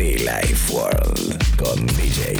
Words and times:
Life 0.00 0.72
World 0.72 1.56
con 1.58 1.86
DJ. 1.88 2.34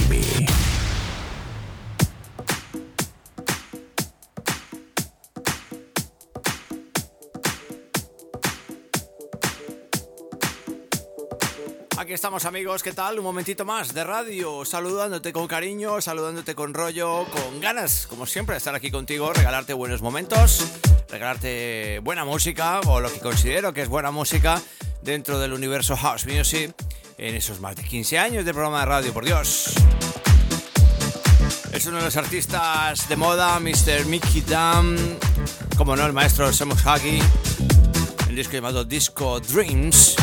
Aquí 11.98 12.14
estamos 12.14 12.46
amigos, 12.46 12.83
¿qué 12.83 12.92
tal? 12.92 13.19
Un 13.19 13.24
momentito 13.24 13.66
más 13.66 13.92
de 13.92 14.05
radio, 14.05 14.64
saludándote 14.64 15.34
con 15.34 15.47
cariño, 15.47 16.00
saludándote 16.00 16.55
con 16.55 16.72
rollo, 16.72 17.27
con 17.27 17.61
ganas, 17.61 18.06
como 18.06 18.24
siempre, 18.24 18.55
de 18.55 18.58
estar 18.58 18.74
aquí 18.74 18.91
contigo, 18.91 19.34
regalarte 19.34 19.74
buenos 19.74 20.00
momentos, 20.00 20.64
regalarte 21.11 21.98
buena 22.02 22.24
música 22.24 22.80
o 22.86 23.00
lo 23.00 23.12
que 23.12 23.20
considero 23.20 23.74
que 23.74 23.83
es 23.83 23.88
buena 23.91 24.11
música 24.11 24.62
dentro 25.02 25.38
del 25.38 25.52
universo 25.52 25.95
House 25.95 26.27
Music 26.27 26.74
en 27.20 27.34
esos 27.34 27.61
más 27.61 27.77
de 27.77 27.84
15 27.84 28.19
años 28.19 28.45
de 28.47 28.53
programa 28.53 28.81
de 28.81 28.86
radio, 28.86 29.12
por 29.12 29.25
Dios. 29.27 29.75
Es 31.72 31.84
uno 31.86 31.98
de 31.98 32.05
los 32.05 32.17
artistas 32.17 33.08
de 33.08 33.17
moda, 33.17 33.61
Mr. 33.61 34.06
Mickey 34.06 34.41
Dam, 34.41 34.97
como 35.77 35.95
no, 35.97 36.06
el 36.06 36.14
maestro 36.14 36.50
Semus 36.53 36.84
Hagi, 36.86 37.20
el 38.28 38.36
disco 38.36 38.55
llamado 38.55 38.84
Disco 38.84 39.39
Dreams 39.41 40.17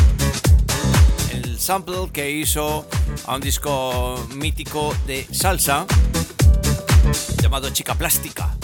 el 1.32 1.60
sample 1.60 2.10
que 2.12 2.32
hizo 2.32 2.88
a 3.26 3.36
un 3.36 3.42
disco 3.42 4.28
mítico 4.36 4.96
de 5.06 5.28
salsa 5.32 5.86
llamado 7.42 7.70
Chica 7.70 7.94
Plástica. 7.94 8.56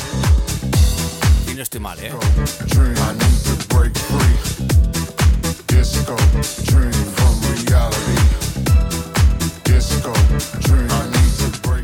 Y 1.51 1.53
no 1.53 1.61
estoy 1.61 1.79
mal, 1.79 1.99
¿eh? 1.99 2.11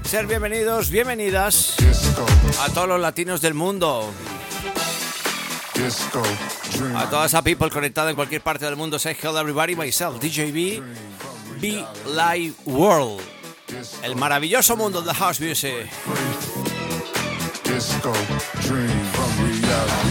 Ser 0.09 0.25
bienvenidos, 0.25 0.89
bienvenidas 0.89 1.75
a 2.61 2.69
todos 2.73 2.87
los 2.87 2.99
latinos 2.99 3.41
del 3.41 3.53
mundo, 3.53 4.11
a 6.95 7.09
toda 7.11 7.27
esa 7.27 7.43
people 7.43 7.69
conectada 7.69 8.09
en 8.09 8.15
cualquier 8.15 8.41
parte 8.41 8.65
del 8.65 8.75
mundo. 8.75 8.97
Say 8.97 9.15
hello 9.21 9.39
everybody, 9.39 9.75
myself, 9.75 10.19
DJB, 10.19 10.81
Be 11.61 11.85
Live 12.07 12.55
World, 12.65 13.21
el 14.01 14.15
maravilloso 14.15 14.75
mundo 14.75 15.03
de 15.03 15.13
house 15.13 15.39
music. 15.39 15.87
Disco. 17.65 18.11
Dream. 18.63 18.89
From 19.13 19.45
reality. 19.61 20.09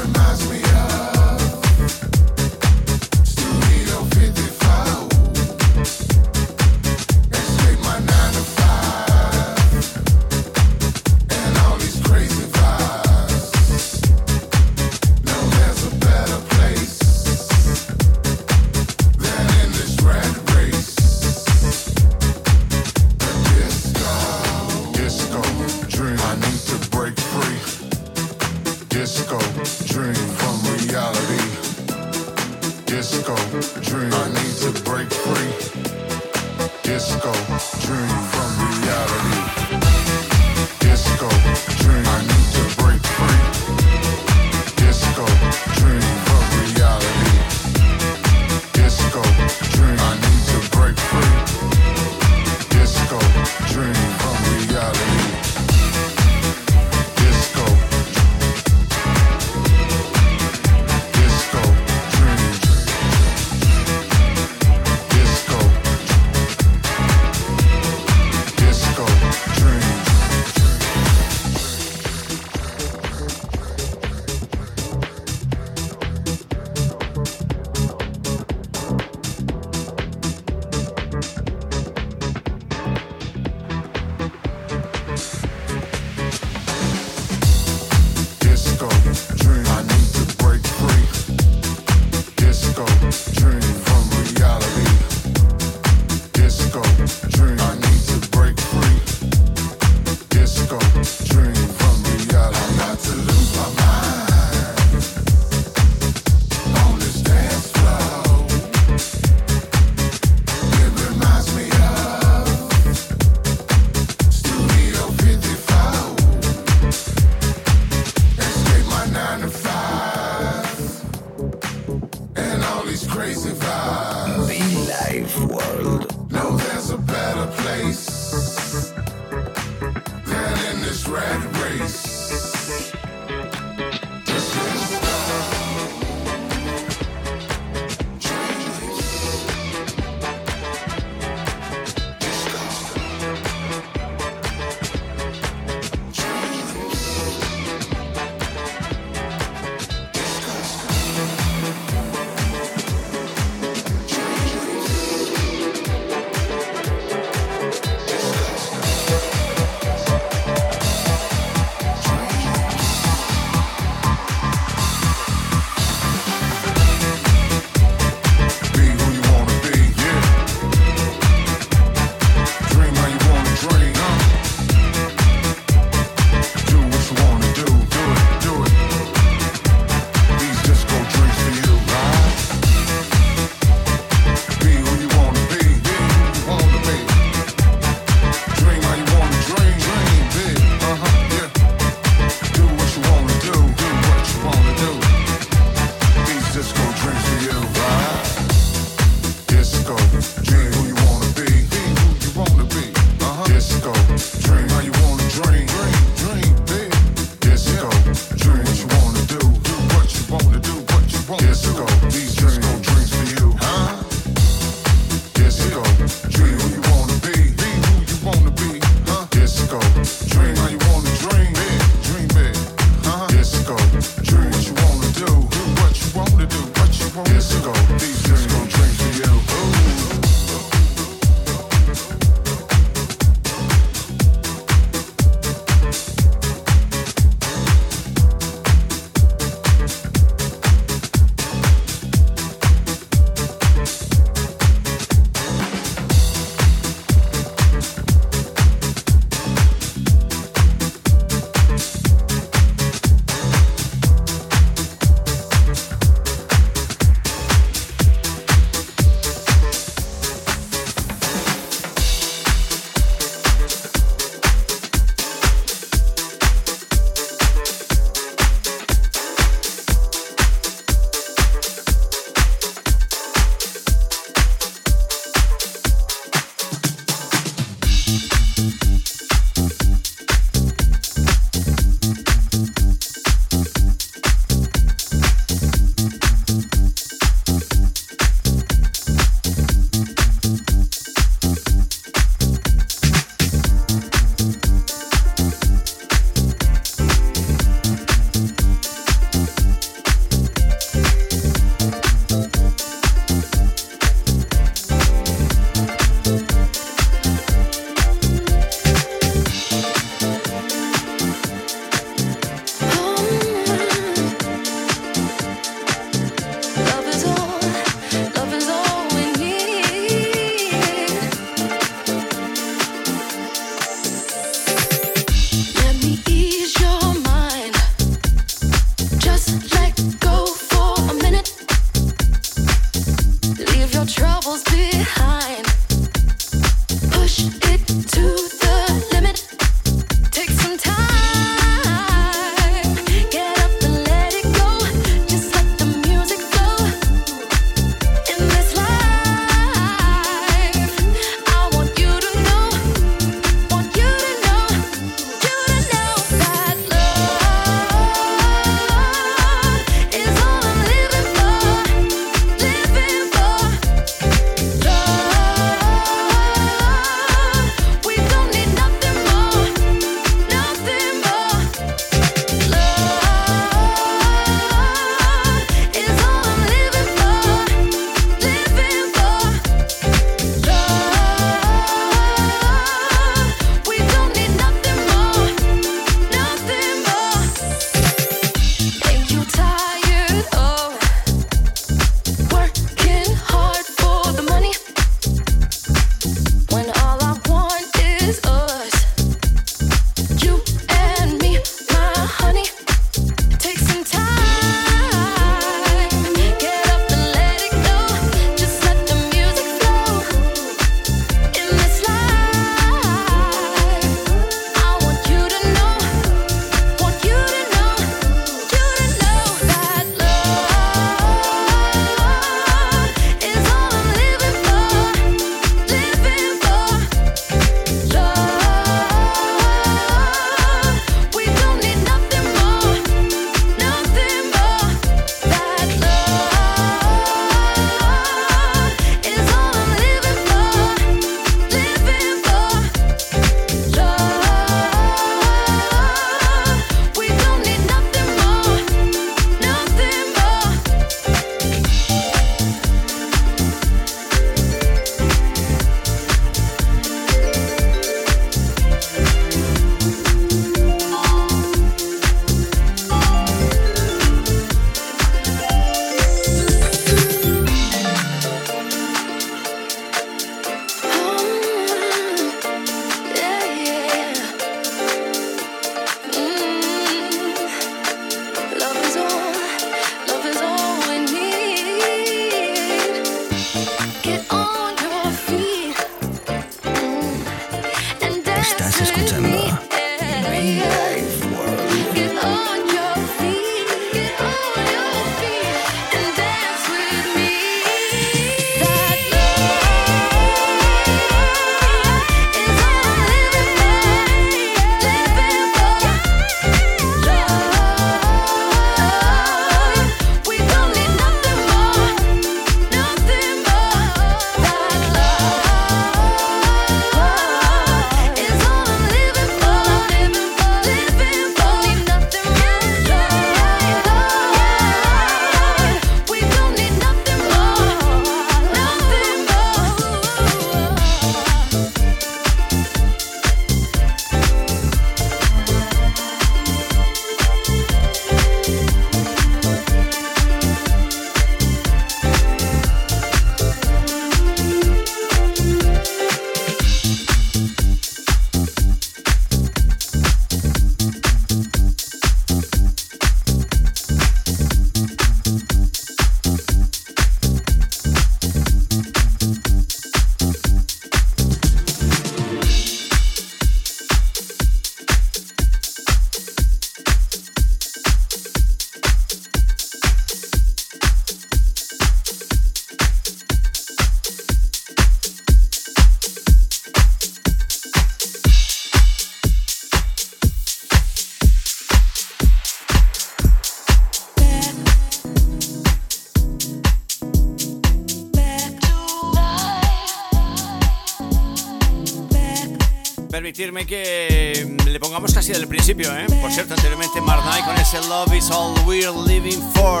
Permitirme 593.58 593.86
que 593.86 594.76
le 594.86 595.00
pongamos 595.00 595.34
casi 595.34 595.50
del 595.50 595.66
principio, 595.66 596.16
¿eh? 596.16 596.26
Por 596.40 596.52
cierto, 596.52 596.74
anteriormente 596.74 597.20
Knight 597.20 597.64
con 597.64 597.76
ese 597.76 597.98
Love 598.08 598.32
is 598.34 598.50
all 598.52 598.72
we're 598.86 599.10
living 599.26 599.60
for. 599.74 600.00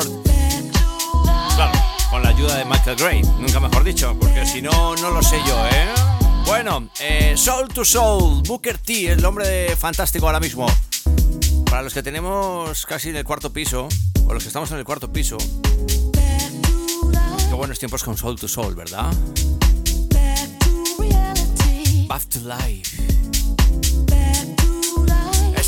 Claro, 1.56 1.72
con 2.08 2.22
la 2.22 2.28
ayuda 2.28 2.56
de 2.58 2.64
Michael 2.64 2.96
Gray, 2.96 3.22
nunca 3.22 3.58
mejor 3.58 3.82
dicho, 3.82 4.16
porque 4.20 4.46
si 4.46 4.62
no, 4.62 4.94
no 4.94 5.10
lo 5.10 5.20
sé 5.24 5.40
yo, 5.44 5.66
¿eh? 5.66 5.88
Bueno, 6.46 6.88
eh, 7.00 7.34
Soul 7.36 7.66
to 7.66 7.84
Soul, 7.84 8.44
Booker 8.46 8.78
T, 8.78 9.10
el 9.10 9.24
hombre 9.24 9.74
fantástico 9.74 10.26
ahora 10.26 10.38
mismo. 10.38 10.68
Para 11.68 11.82
los 11.82 11.92
que 11.92 12.04
tenemos 12.04 12.86
casi 12.86 13.08
en 13.08 13.16
el 13.16 13.24
cuarto 13.24 13.52
piso, 13.52 13.88
o 14.24 14.34
los 14.34 14.44
que 14.44 14.50
estamos 14.50 14.70
en 14.70 14.78
el 14.78 14.84
cuarto 14.84 15.12
piso, 15.12 15.36
qué 17.48 17.54
buenos 17.54 17.80
tiempos 17.80 18.04
con 18.04 18.16
Soul 18.16 18.38
to 18.38 18.46
Soul, 18.46 18.76
¿verdad? 18.76 19.12
Back 22.06 22.24
to 22.28 22.38
Life. 22.38 23.27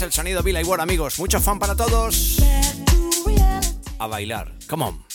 El 0.02 0.12
sonido 0.12 0.42
Billy 0.42 0.62
Ward, 0.62 0.80
amigos. 0.80 1.18
Mucho 1.18 1.40
fan 1.40 1.58
para 1.58 1.74
todos. 1.76 2.38
A 3.98 4.06
bailar. 4.06 4.54
Come 4.66 4.84
on. 4.84 5.09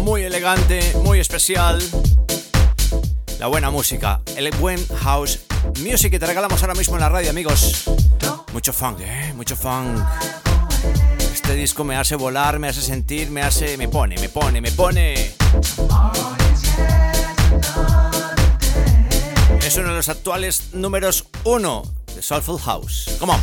Muy 0.00 0.22
elegante, 0.22 0.94
muy 1.02 1.20
especial. 1.20 1.80
La 3.38 3.46
buena 3.46 3.70
música, 3.70 4.20
el 4.36 4.50
buen 4.52 4.84
house 4.88 5.40
music 5.80 6.10
que 6.10 6.18
te 6.18 6.26
regalamos 6.26 6.60
ahora 6.62 6.74
mismo 6.74 6.96
en 6.96 7.00
la 7.00 7.08
radio, 7.08 7.30
amigos. 7.30 7.84
Mucho 8.52 8.72
funk, 8.72 9.00
¿eh? 9.00 9.32
Mucho 9.34 9.56
funk. 9.56 9.98
Este 11.32 11.54
disco 11.54 11.84
me 11.84 11.96
hace 11.96 12.16
volar, 12.16 12.58
me 12.58 12.68
hace 12.68 12.82
sentir, 12.82 13.30
me 13.30 13.42
hace... 13.42 13.76
me 13.76 13.88
pone, 13.88 14.18
me 14.18 14.28
pone, 14.28 14.60
me 14.60 14.72
pone. 14.72 15.34
Es 19.62 19.76
uno 19.76 19.88
de 19.88 19.94
los 19.94 20.08
actuales 20.08 20.72
números 20.72 21.26
uno 21.44 21.82
de 22.14 22.22
Soulful 22.22 22.58
House. 22.60 23.16
Come. 23.18 23.34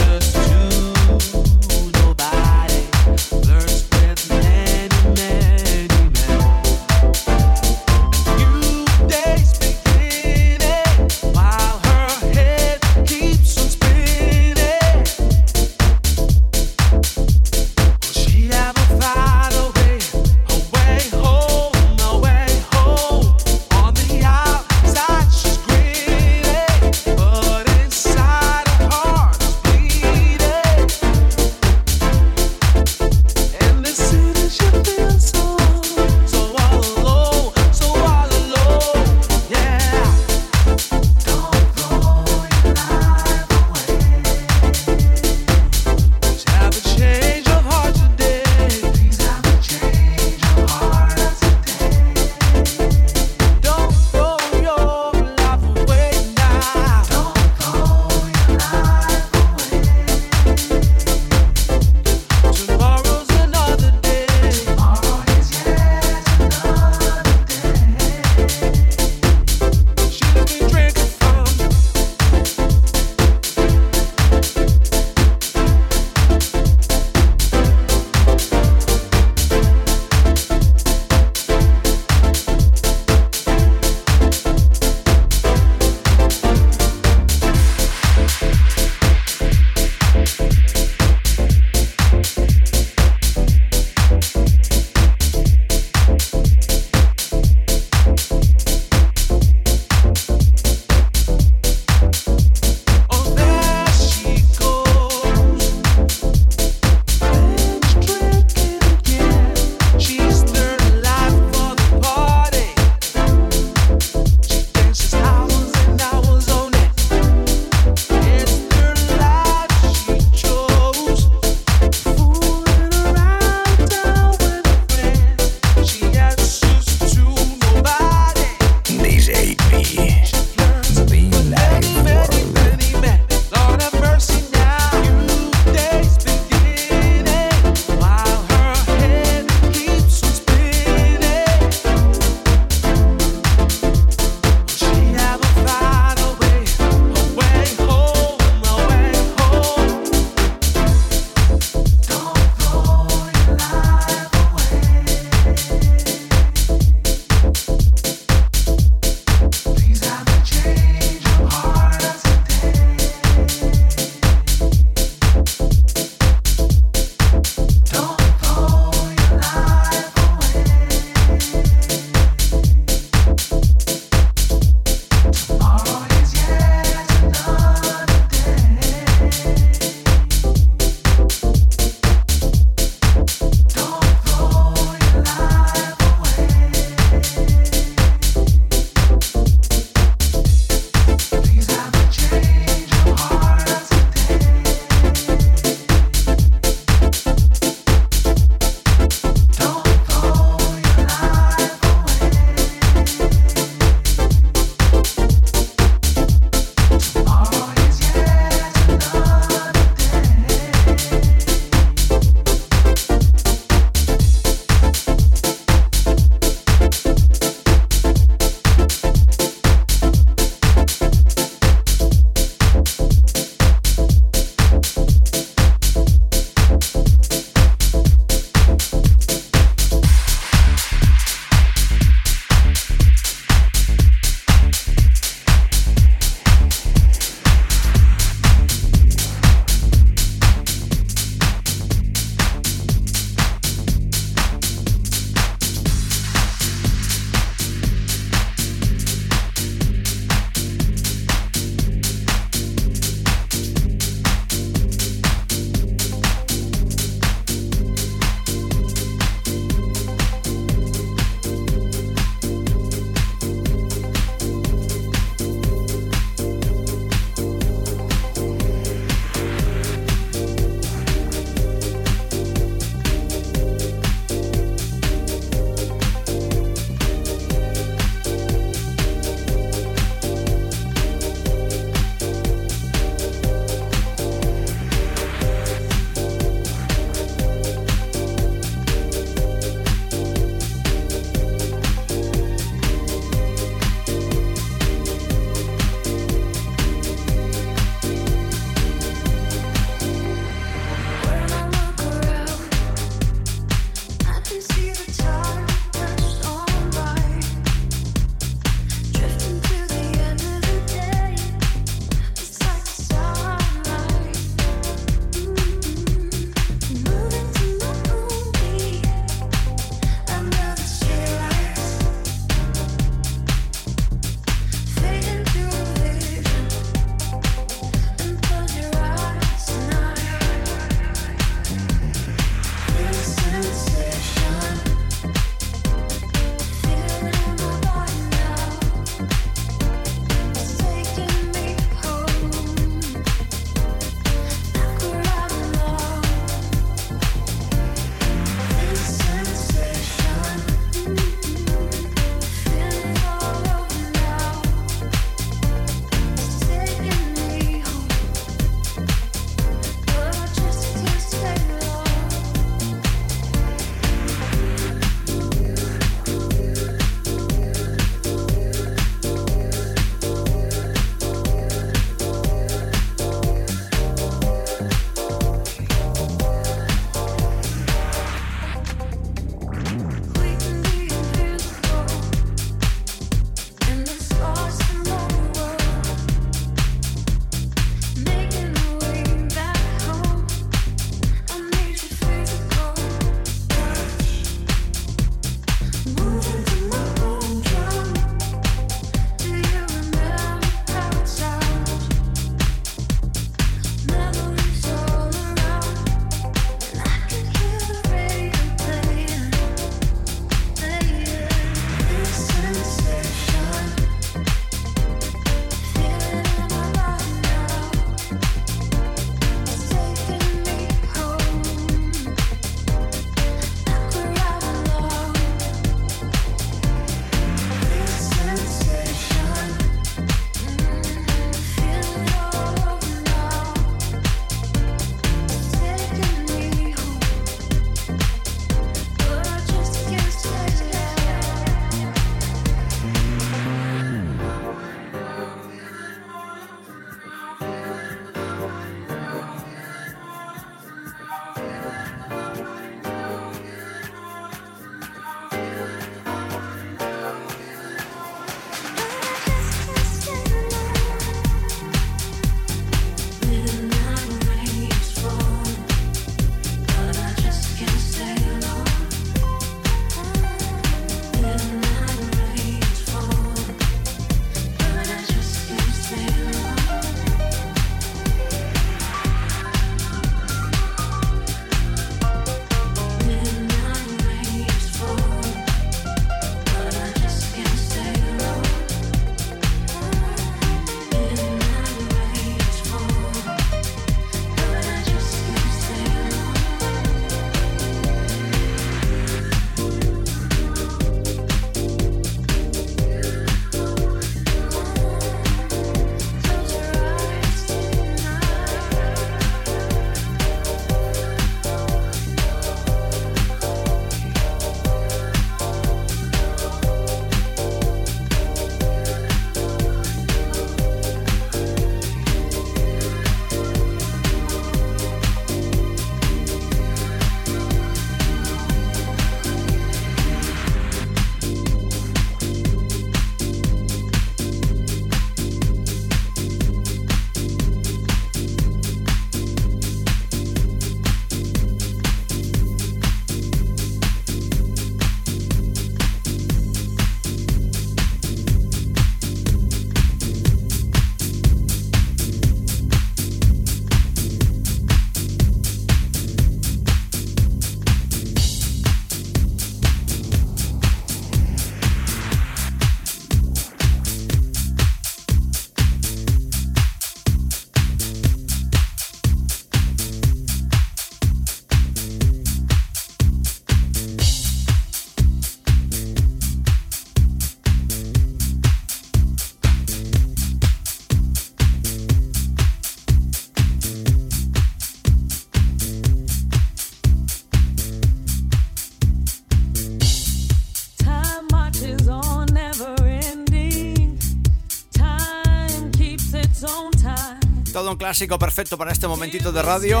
Todo 597.82 597.90
un 597.90 597.96
clásico 597.96 598.38
perfecto 598.38 598.78
para 598.78 598.92
este 598.92 599.08
momentito 599.08 599.50
de 599.50 599.60
radio. 599.60 600.00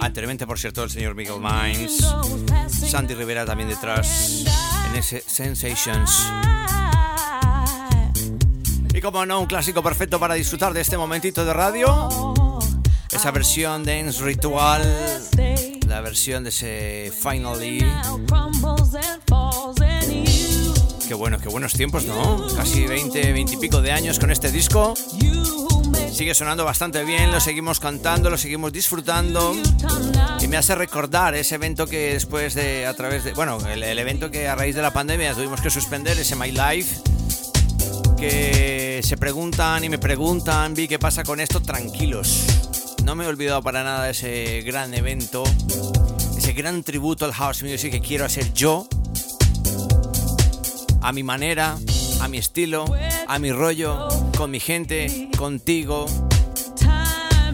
Anteriormente, 0.00 0.46
por 0.46 0.60
cierto, 0.60 0.84
el 0.84 0.90
señor 0.90 1.16
Miguel 1.16 1.40
Mines. 1.40 2.06
Sandy 2.88 3.14
Rivera 3.14 3.44
también 3.44 3.68
detrás 3.68 4.44
en 4.88 4.94
ese 4.94 5.24
Sensations. 5.26 6.22
Y 8.94 9.00
como 9.00 9.26
no, 9.26 9.40
un 9.40 9.46
clásico 9.46 9.82
perfecto 9.82 10.20
para 10.20 10.34
disfrutar 10.34 10.72
de 10.72 10.82
este 10.82 10.96
momentito 10.96 11.44
de 11.44 11.52
radio. 11.52 12.08
Esa 13.10 13.32
versión 13.32 13.82
de 13.82 14.04
Dance 14.04 14.22
Ritual. 14.22 14.84
La 15.88 16.00
versión 16.00 16.44
de 16.44 16.50
ese 16.50 17.12
Finally. 17.12 17.84
Qué 21.08 21.14
bueno, 21.14 21.38
qué 21.40 21.48
buenos 21.48 21.72
tiempos, 21.72 22.04
¿no? 22.04 22.46
Casi 22.54 22.86
20, 22.86 23.32
20 23.32 23.54
y 23.54 23.56
pico 23.56 23.82
de 23.82 23.90
años 23.90 24.20
con 24.20 24.30
este 24.30 24.52
disco. 24.52 24.94
Sigue 26.16 26.34
sonando 26.34 26.64
bastante 26.64 27.04
bien, 27.04 27.30
lo 27.30 27.40
seguimos 27.40 27.78
cantando, 27.78 28.30
lo 28.30 28.38
seguimos 28.38 28.72
disfrutando. 28.72 29.54
Y 30.40 30.48
me 30.48 30.56
hace 30.56 30.74
recordar 30.74 31.34
ese 31.34 31.56
evento 31.56 31.86
que 31.86 32.14
después 32.14 32.54
de, 32.54 32.86
a 32.86 32.94
través 32.94 33.22
de, 33.22 33.34
bueno, 33.34 33.58
el, 33.68 33.82
evento 33.98 34.30
que 34.30 34.48
a 34.48 34.54
raíz 34.54 34.74
de 34.74 34.80
la 34.80 34.94
pandemia 34.94 35.34
tuvimos 35.34 35.60
que 35.60 35.68
suspender, 35.68 36.18
ese 36.18 36.34
My 36.34 36.52
Life. 36.52 37.02
Que 38.16 39.02
se 39.04 39.18
preguntan 39.18 39.84
y 39.84 39.90
me 39.90 39.98
preguntan, 39.98 40.72
vi 40.72 40.88
qué 40.88 40.98
pasa 40.98 41.22
con 41.22 41.38
esto, 41.38 41.60
tranquilos. 41.60 42.46
No 43.04 43.14
me 43.14 43.24
he 43.24 43.26
olvidado 43.26 43.60
para 43.62 43.84
nada 43.84 44.08
ese 44.08 44.62
gran 44.62 44.94
evento, 44.94 45.44
ese 46.34 46.54
gran 46.54 46.82
tributo 46.82 47.26
al 47.26 47.34
house 47.34 47.62
music 47.62 47.92
que 47.92 48.00
quiero 48.00 48.24
hacer 48.24 48.54
yo 48.54 48.88
a 51.02 51.12
mi 51.12 51.22
manera, 51.22 51.76
a 52.20 52.28
mi 52.28 52.38
estilo, 52.38 52.84
a 53.26 53.38
mi 53.38 53.52
rollo, 53.52 54.08
con 54.36 54.50
mi 54.50 54.60
gente, 54.60 55.28
contigo, 55.36 56.06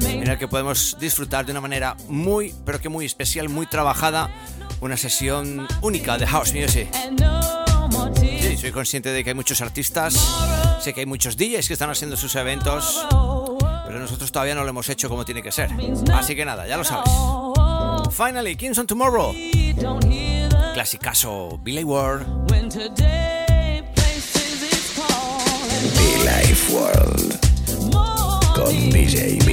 en 0.03 0.29
el 0.29 0.39
que 0.39 0.49
podemos 0.49 0.97
disfrutar 1.01 1.45
de 1.47 1.53
una 1.53 1.61
manera 1.61 1.97
muy, 2.09 2.55
pero 2.65 2.81
que 2.81 2.89
muy 2.89 3.05
especial, 3.07 3.49
muy 3.49 3.67
trabajada, 3.67 4.31
una 4.81 4.97
sesión 4.97 5.67
única 5.81 6.19
de 6.19 6.27
house 6.27 6.53
music. 6.55 6.89
Sí, 8.41 8.57
soy 8.57 8.73
consciente 8.73 9.11
de 9.11 9.25
que 9.25 9.31
hay 9.31 9.35
muchos 9.35 9.61
artistas, 9.61 10.15
sé 10.81 10.93
que 10.93 11.01
hay 11.01 11.07
muchos 11.07 11.37
DJs 11.37 11.67
que 11.67 11.75
están 11.75 11.91
haciendo 11.91 12.17
sus 12.17 12.35
eventos, 12.37 13.07
pero 13.87 13.99
nosotros 13.99 14.33
todavía 14.33 14.55
no 14.55 14.63
lo 14.63 14.71
hemos 14.71 14.89
hecho 14.89 15.09
como 15.09 15.25
tiene 15.25 15.43
que 15.43 15.53
ser. 15.53 15.71
Así 16.13 16.35
que 16.35 16.45
nada, 16.45 16.67
ya 16.67 16.77
lo 16.77 16.85
sabes. 16.85 17.11
Finally, 18.11 18.57
Kings 18.57 18.79
on 18.79 18.87
Tomorrow. 18.87 19.35
Clasicazo, 20.75 21.59
Billy 21.63 21.85
Ward. 21.85 22.27
Life 26.25 26.73
World 26.73 27.39
con 28.55 28.91
DJ 28.91 29.51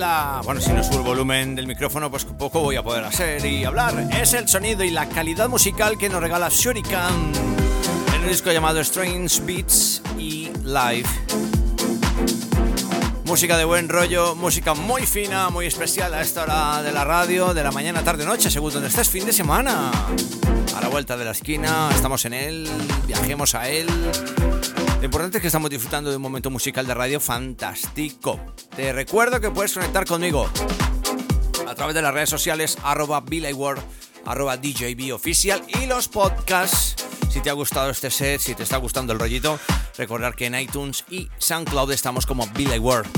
ya, 0.00 0.40
bueno, 0.44 0.60
si 0.60 0.72
no 0.72 0.82
subo 0.82 0.98
el 0.98 1.02
volumen 1.02 1.54
del 1.54 1.66
micrófono, 1.66 2.10
pues 2.10 2.24
poco 2.24 2.60
voy 2.60 2.76
a 2.76 2.82
poder 2.82 3.04
hacer 3.04 3.44
y 3.44 3.64
hablar. 3.64 4.08
Es 4.10 4.32
el 4.32 4.48
sonido 4.48 4.82
y 4.82 4.90
la 4.90 5.08
calidad 5.08 5.48
musical 5.48 5.98
que 5.98 6.08
nos 6.08 6.20
regala 6.20 6.48
Shuriken 6.50 7.32
en 8.14 8.20
un 8.22 8.28
disco 8.28 8.50
llamado 8.50 8.80
Strange 8.80 9.42
Beats 9.42 10.02
y 10.18 10.50
Live. 10.64 11.08
Música 13.26 13.58
de 13.58 13.64
buen 13.64 13.88
rollo, 13.88 14.34
música 14.34 14.74
muy 14.74 15.02
fina, 15.02 15.50
muy 15.50 15.66
especial 15.66 16.14
a 16.14 16.22
esta 16.22 16.44
hora 16.44 16.82
de 16.82 16.92
la 16.92 17.04
radio, 17.04 17.52
de 17.52 17.62
la 17.62 17.70
mañana, 17.70 18.02
tarde, 18.02 18.24
noche, 18.24 18.50
según 18.50 18.72
donde 18.72 18.88
estés, 18.88 19.08
fin 19.08 19.26
de 19.26 19.32
semana. 19.32 19.90
A 20.76 20.80
la 20.80 20.88
vuelta 20.88 21.16
de 21.16 21.26
la 21.26 21.32
esquina, 21.32 21.90
estamos 21.94 22.24
en 22.24 22.32
él, 22.32 22.68
viajemos 23.06 23.54
a 23.54 23.68
él. 23.68 23.88
Lo 25.00 25.06
importante 25.06 25.38
es 25.38 25.40
que 25.40 25.46
estamos 25.46 25.70
disfrutando 25.70 26.10
de 26.10 26.16
un 26.16 26.22
momento 26.22 26.50
musical 26.50 26.86
de 26.86 26.92
radio 26.92 27.20
fantástico. 27.20 28.38
Te 28.76 28.92
recuerdo 28.92 29.40
que 29.40 29.50
puedes 29.50 29.72
conectar 29.72 30.04
conmigo 30.04 30.46
a 31.66 31.74
través 31.74 31.94
de 31.94 32.02
las 32.02 32.12
redes 32.12 32.28
sociales 32.28 32.76
arroba 32.82 33.24
World, 33.54 33.82
arroba 34.26 34.58
DJB 34.58 35.14
oficial 35.14 35.62
y 35.68 35.86
los 35.86 36.06
podcasts. 36.08 37.02
Si 37.30 37.40
te 37.40 37.48
ha 37.48 37.54
gustado 37.54 37.88
este 37.88 38.10
set, 38.10 38.42
si 38.42 38.54
te 38.54 38.62
está 38.62 38.76
gustando 38.76 39.14
el 39.14 39.18
rollito, 39.18 39.58
recordar 39.96 40.34
que 40.34 40.44
en 40.44 40.54
iTunes 40.54 41.02
y 41.08 41.30
SoundCloud 41.38 41.92
estamos 41.92 42.26
como 42.26 42.46
Billy 42.48 42.78
World. 42.78 43.08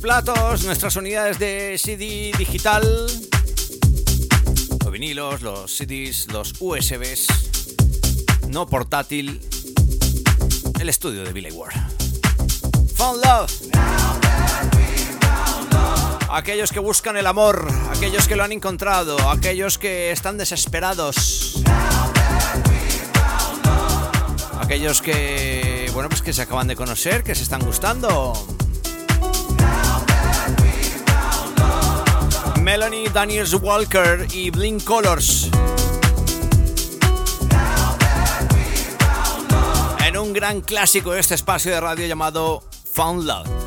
Platos, 0.00 0.64
nuestras 0.64 0.96
unidades 0.96 1.38
de 1.38 1.76
CD 1.78 2.32
digital, 2.36 2.82
los 4.84 4.92
vinilos, 4.92 5.42
los 5.42 5.76
CDs, 5.76 6.28
los 6.32 6.54
USBs, 6.60 7.26
no 8.48 8.66
portátil, 8.66 9.40
el 10.78 10.88
estudio 10.88 11.24
de 11.24 11.32
Billy 11.32 11.50
Ward. 11.50 11.74
Found 12.96 13.24
Love. 13.24 13.52
Aquellos 16.30 16.70
que 16.72 16.80
buscan 16.80 17.16
el 17.16 17.26
amor, 17.26 17.66
aquellos 17.90 18.28
que 18.28 18.36
lo 18.36 18.44
han 18.44 18.52
encontrado, 18.52 19.30
aquellos 19.30 19.78
que 19.78 20.12
están 20.12 20.36
desesperados. 20.38 21.62
Aquellos 24.60 25.00
que, 25.00 25.90
bueno, 25.94 26.08
pues 26.08 26.22
que 26.22 26.32
se 26.32 26.42
acaban 26.42 26.66
de 26.66 26.76
conocer, 26.76 27.22
que 27.22 27.34
se 27.34 27.42
están 27.42 27.64
gustando. 27.64 28.34
Melanie 32.66 33.08
Daniels 33.08 33.54
Walker 33.54 34.26
y 34.32 34.50
Blink 34.50 34.82
Colors. 34.82 35.48
En 40.04 40.16
un 40.16 40.32
gran 40.32 40.60
clásico 40.62 41.12
de 41.12 41.20
este 41.20 41.36
espacio 41.36 41.70
de 41.70 41.80
radio 41.80 42.08
llamado 42.08 42.64
Found 42.92 43.22
Love. 43.22 43.65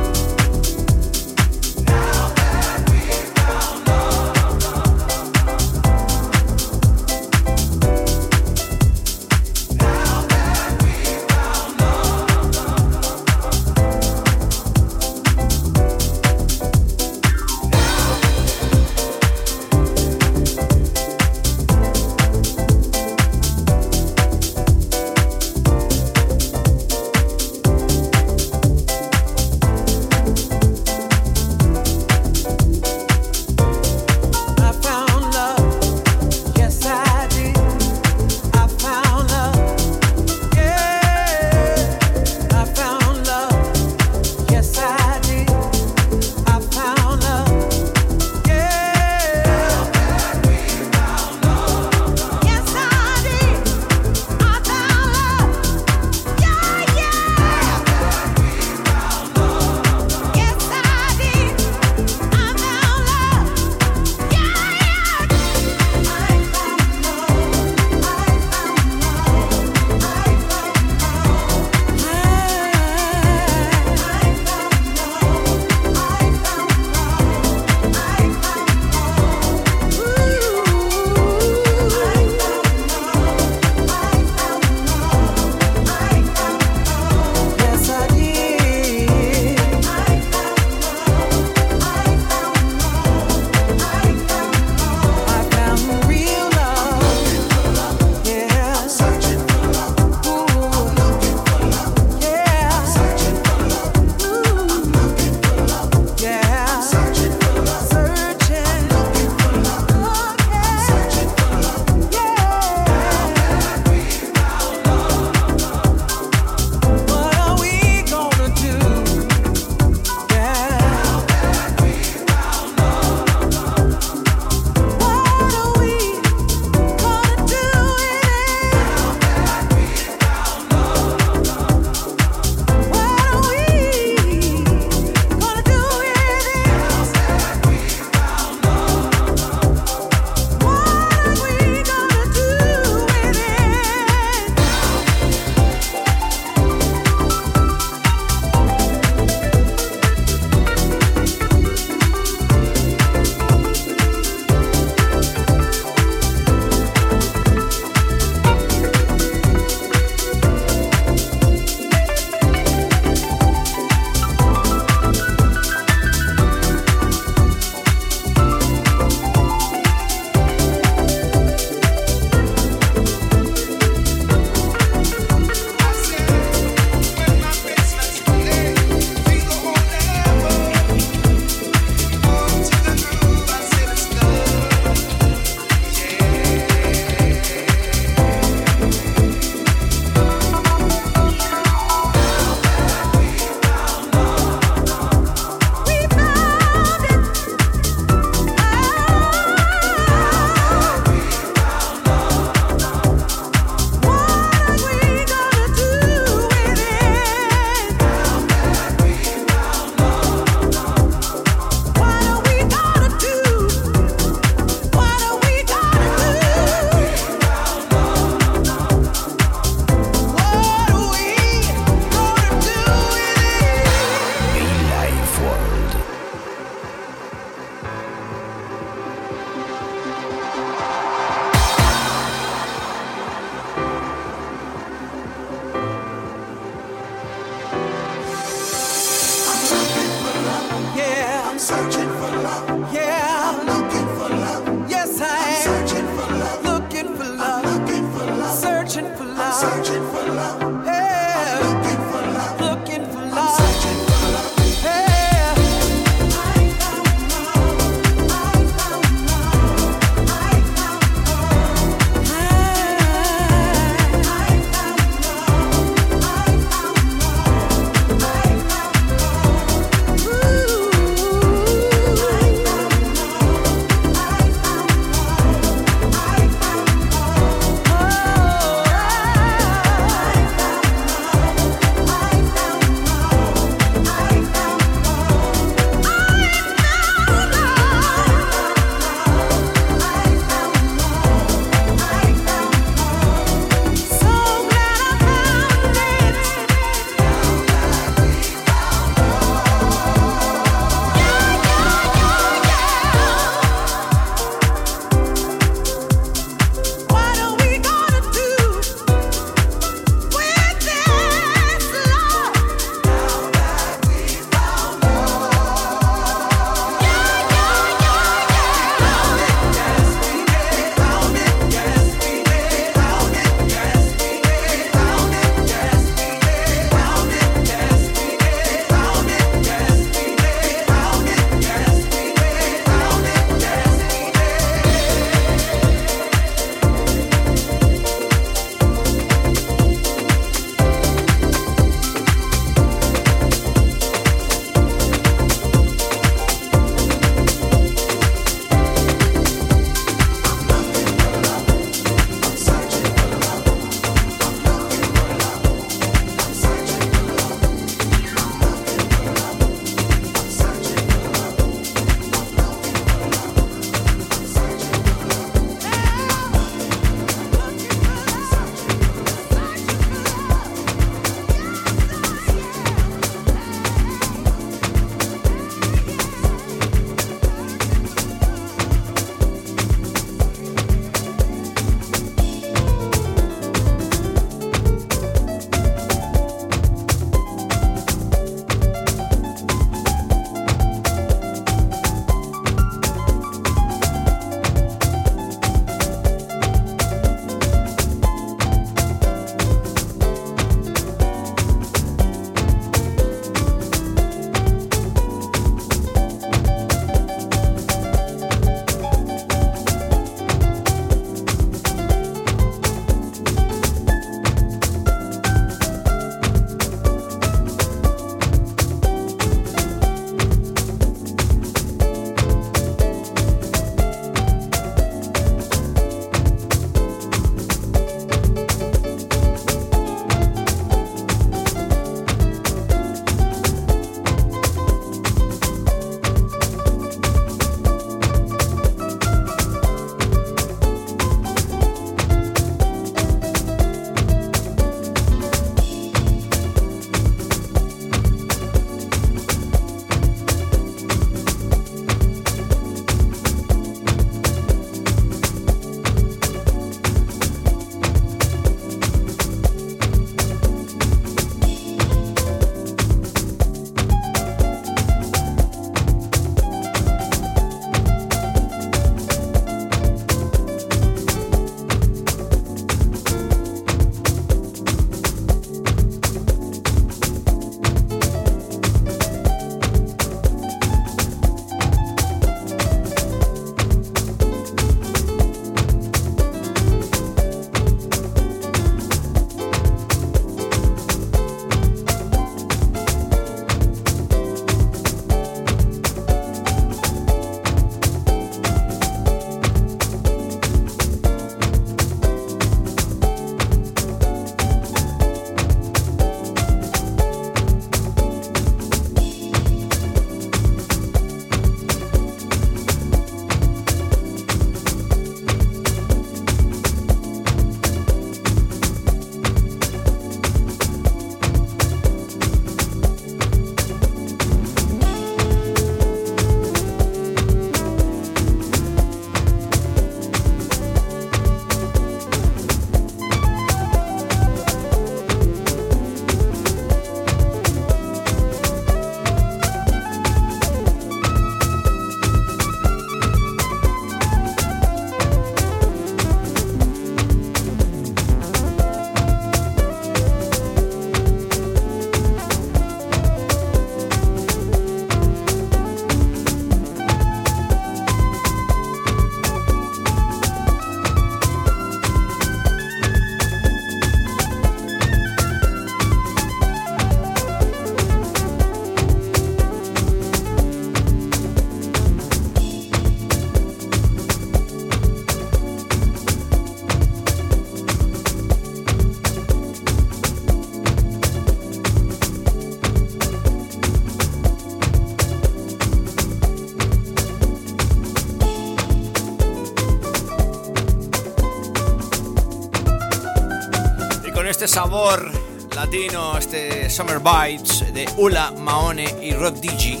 Summer 596.94 597.18
Bites 597.18 597.92
de 597.92 598.08
Ula 598.18 598.52
Maone 598.52 599.16
y 599.20 599.32
Rock 599.32 599.56
Digi. 599.56 600.00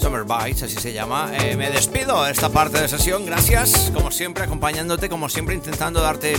Summer 0.00 0.24
Bites, 0.24 0.62
así 0.62 0.76
se 0.76 0.94
llama. 0.94 1.30
Eh, 1.40 1.56
me 1.56 1.68
despido 1.68 2.24
de 2.24 2.32
esta 2.32 2.48
parte 2.48 2.80
de 2.80 2.88
sesión. 2.88 3.26
Gracias, 3.26 3.90
como 3.92 4.10
siempre, 4.10 4.44
acompañándote, 4.44 5.10
como 5.10 5.28
siempre, 5.28 5.54
intentando 5.54 6.00
darte 6.00 6.38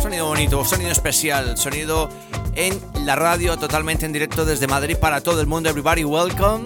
sonido 0.00 0.26
bonito, 0.26 0.64
sonido 0.64 0.92
especial, 0.92 1.56
sonido 1.56 2.10
en 2.54 2.80
la 3.04 3.16
radio, 3.16 3.58
totalmente 3.58 4.06
en 4.06 4.12
directo 4.12 4.44
desde 4.44 4.68
Madrid 4.68 4.96
para 4.96 5.20
todo 5.20 5.40
el 5.40 5.48
mundo. 5.48 5.68
Everybody, 5.68 6.04
welcome. 6.04 6.62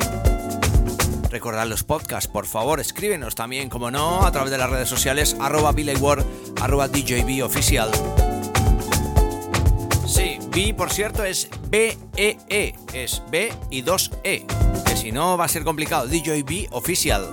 Recordad 1.31 1.67
los 1.67 1.85
podcasts, 1.85 2.29
por 2.29 2.45
favor, 2.45 2.81
escríbenos 2.81 3.35
también, 3.35 3.71
como 3.71 3.91
no, 3.91 4.27
a 4.27 4.31
través 4.31 4.51
de 4.51 4.59
las 4.59 4.69
redes 4.69 4.91
sociales, 4.91 5.39
arroba 5.41 5.75
Ward, 5.99 6.23
arroba 6.61 6.87
DJB 6.87 7.43
oficial. 7.43 7.91
Sí, 10.07 10.39
B, 10.51 10.75
por 10.75 10.93
cierto, 10.93 11.25
es 11.25 11.49
B-E-E, 11.75 12.73
es 12.93 13.21
B 13.33 13.53
y 13.69 13.83
2-E, 13.83 14.47
que 14.87 14.97
si 14.97 15.11
no 15.11 15.37
va 15.37 15.47
a 15.47 15.49
ser 15.49 15.65
complicado, 15.65 16.07
DJB 16.07 16.69
oficial. 16.71 17.29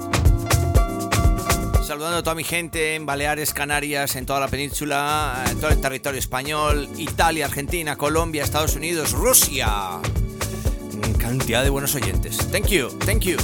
Saludando 1.85 2.17
a 2.17 2.23
toda 2.23 2.33
mi 2.33 2.43
gente 2.43 2.95
en 2.95 3.05
Baleares, 3.05 3.53
Canarias, 3.53 4.15
en 4.15 4.25
toda 4.25 4.39
la 4.39 4.47
península, 4.47 5.45
en 5.47 5.59
todo 5.59 5.69
el 5.69 5.79
territorio 5.79 6.17
español, 6.17 6.89
Italia, 6.97 7.45
Argentina, 7.45 7.97
Colombia, 7.97 8.43
Estados 8.43 8.75
Unidos, 8.75 9.11
Rusia. 9.11 9.99
Cantidad 11.19 11.63
de 11.63 11.69
buenos 11.69 11.93
oyentes. 11.93 12.39
Thank 12.51 12.69
you, 12.69 12.89
thank 13.05 13.21
you. 13.21 13.37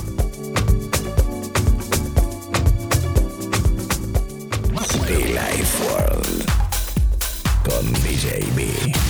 Life 5.08 5.84
World 5.84 6.44
con 7.64 7.94
DJB. 8.02 9.07